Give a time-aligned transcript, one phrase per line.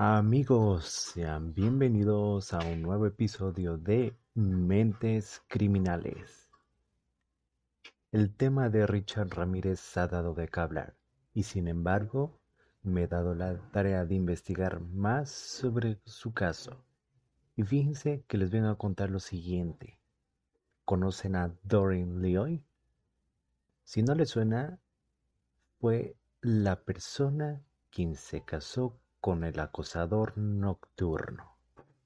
[0.00, 6.48] Amigos, sean bienvenidos a un nuevo episodio de Mentes Criminales.
[8.12, 10.94] El tema de Richard Ramírez ha dado de qué hablar
[11.34, 12.38] y sin embargo
[12.84, 16.84] me he dado la tarea de investigar más sobre su caso.
[17.56, 19.98] Y fíjense que les vengo a contar lo siguiente.
[20.84, 22.62] ¿Conocen a Doreen Leoy?
[23.82, 24.78] Si no les suena,
[25.80, 31.56] fue la persona quien se casó con el acosador nocturno.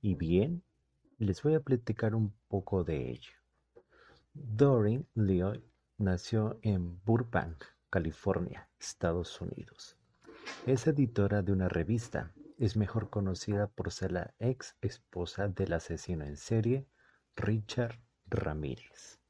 [0.00, 0.62] Y bien,
[1.18, 3.32] les voy a platicar un poco de ello.
[4.32, 5.62] Doreen Leoy
[5.98, 9.96] nació en Burbank, California, Estados Unidos.
[10.66, 12.32] Es editora de una revista.
[12.58, 16.86] Es mejor conocida por ser la ex esposa del asesino en serie
[17.36, 19.20] Richard Ramírez.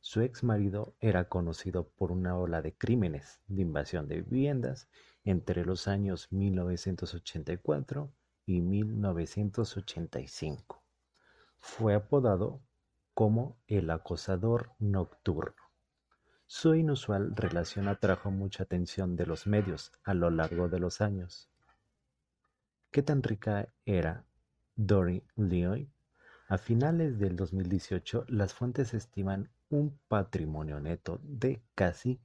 [0.00, 4.88] Su ex marido era conocido por una ola de crímenes de invasión de viviendas
[5.24, 8.12] entre los años 1984
[8.46, 10.82] y 1985.
[11.58, 12.60] Fue apodado
[13.14, 15.56] como el acosador nocturno.
[16.46, 21.48] Su inusual relación atrajo mucha atención de los medios a lo largo de los años.
[22.90, 24.26] ¿Qué tan rica era
[24.76, 25.90] Dory Leoy?
[26.48, 32.20] A finales del 2018, las fuentes estiman un patrimonio neto de casi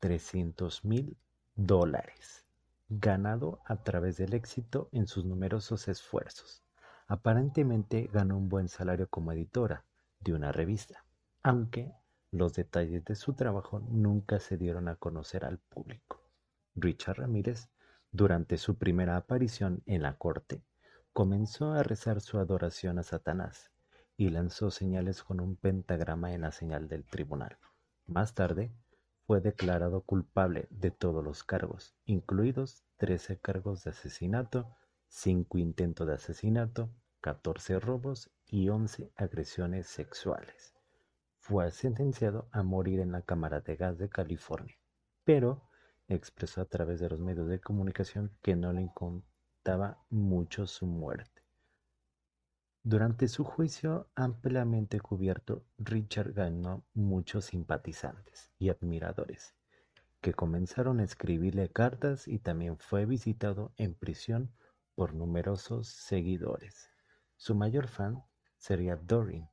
[0.00, 1.16] 300 mil
[1.54, 2.44] dólares,
[2.90, 6.64] ganado a través del éxito en sus numerosos esfuerzos.
[7.06, 9.84] Aparentemente ganó un buen salario como editora
[10.18, 11.04] de una revista,
[11.44, 11.92] aunque
[12.32, 16.20] los detalles de su trabajo nunca se dieron a conocer al público.
[16.74, 17.68] Richard Ramírez,
[18.10, 20.64] durante su primera aparición en la corte,
[21.12, 23.70] comenzó a rezar su adoración a Satanás
[24.16, 27.56] y lanzó señales con un pentagrama en la señal del tribunal.
[28.06, 28.72] Más tarde,
[29.30, 34.74] fue declarado culpable de todos los cargos, incluidos 13 cargos de asesinato,
[35.06, 40.74] 5 intentos de asesinato, 14 robos y 11 agresiones sexuales.
[41.38, 44.74] Fue sentenciado a morir en la Cámara de Gas de California,
[45.22, 45.62] pero
[46.08, 51.39] expresó a través de los medios de comunicación que no le contaba mucho su muerte.
[52.82, 59.54] Durante su juicio ampliamente cubierto, Richard ganó muchos simpatizantes y admiradores,
[60.22, 64.50] que comenzaron a escribirle cartas y también fue visitado en prisión
[64.94, 66.88] por numerosos seguidores.
[67.36, 68.24] Su mayor fan
[68.56, 69.50] sería Doreen,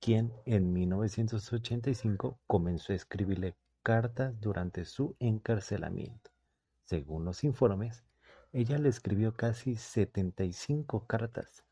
[0.00, 6.32] quien en 1985 comenzó a escribirle cartas durante su encarcelamiento.
[6.82, 8.02] Según los informes,
[8.52, 11.62] ella le escribió casi 75 cartas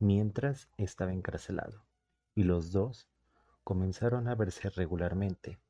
[0.00, 1.84] mientras estaba encarcelado,
[2.34, 3.06] y los dos
[3.62, 5.60] comenzaron a verse regularmente.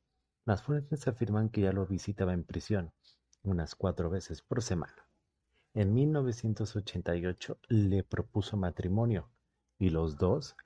[0.46, 2.92] Las fuentes afirman que ya lo visitaba en prisión
[3.42, 5.06] unas cuatro veces por semana.
[5.74, 9.30] En 1988 le propuso matrimonio
[9.78, 10.56] y los dos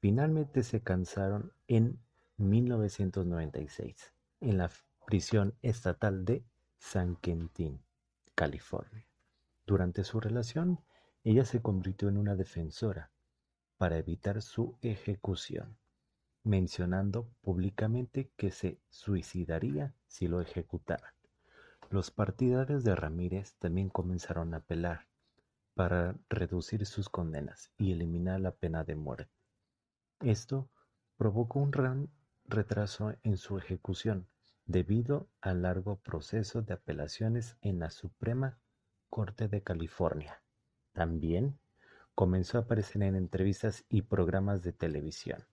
[0.00, 2.00] finalmente se casaron en
[2.36, 4.70] 1996 en la
[5.06, 6.44] prisión estatal de
[6.78, 7.82] San Quentin,
[8.34, 9.06] California.
[9.66, 10.80] Durante su relación,
[11.22, 13.10] ella se convirtió en una defensora
[13.84, 15.76] para evitar su ejecución,
[16.42, 21.12] mencionando públicamente que se suicidaría si lo ejecutaran.
[21.90, 25.06] Los partidarios de Ramírez también comenzaron a apelar
[25.74, 29.30] para reducir sus condenas y eliminar la pena de muerte.
[30.20, 30.70] Esto
[31.18, 32.08] provocó un gran
[32.46, 34.26] retraso en su ejecución
[34.64, 38.58] debido al largo proceso de apelaciones en la Suprema
[39.10, 40.42] Corte de California.
[40.94, 41.58] También
[42.14, 45.44] comenzó a aparecer en entrevistas y programas de televisión.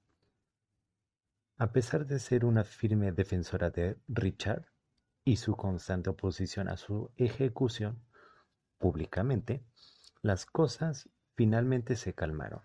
[1.57, 4.65] A pesar de ser una firme defensora de Richard
[5.23, 8.03] y su constante oposición a su ejecución
[8.77, 9.63] públicamente,
[10.21, 12.61] las cosas finalmente se calmaron.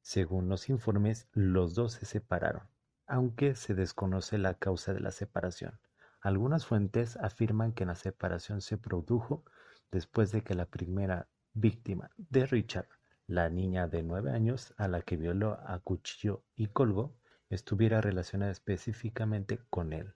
[0.00, 2.68] Según los informes, los dos se separaron,
[3.06, 5.78] aunque se desconoce la causa de la separación.
[6.20, 9.44] Algunas fuentes afirman que la separación se produjo
[9.90, 12.88] después de que la primera víctima de Richard
[13.26, 17.16] la niña de nueve años a la que violó, acuchilló y colgó
[17.48, 20.14] estuviera relacionada específicamente con él,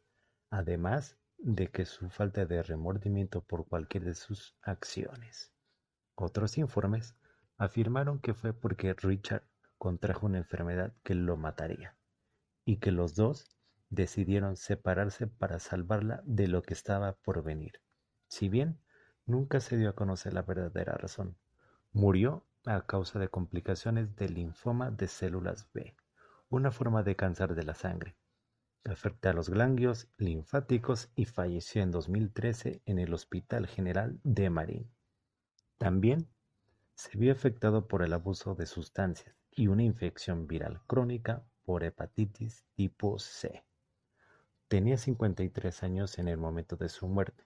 [0.51, 5.53] además de que su falta de remordimiento por cualquier de sus acciones.
[6.15, 7.15] Otros informes
[7.57, 9.45] afirmaron que fue porque Richard
[9.79, 11.97] contrajo una enfermedad que lo mataría,
[12.65, 13.47] y que los dos
[13.89, 17.81] decidieron separarse para salvarla de lo que estaba por venir.
[18.29, 18.81] Si bien
[19.25, 21.39] nunca se dio a conocer la verdadera razón,
[21.93, 25.97] murió a causa de complicaciones del linfoma de células B,
[26.51, 28.15] una forma de cáncer de la sangre.
[28.85, 34.91] Afecta a los ganglios linfáticos y falleció en 2013 en el Hospital General de Marín.
[35.79, 36.29] También
[36.95, 42.67] Se vio afectado por el abuso de sustancias y una infección viral crónica por hepatitis
[42.75, 43.65] tipo C.
[44.69, 47.45] Tenía 53 años en el momento de su muerte.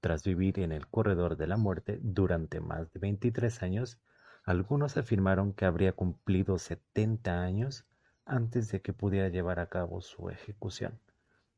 [0.00, 3.98] Tras vivir en el corredor de la muerte durante más de 23 años,
[4.42, 7.86] algunos afirmaron que habría cumplido 70 años
[8.24, 11.00] antes de que pudiera llevar a cabo su ejecución,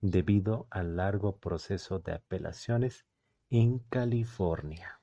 [0.00, 3.06] debido al largo proceso de apelaciones
[3.50, 5.00] en California.